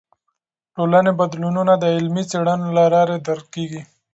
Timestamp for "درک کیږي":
3.27-3.81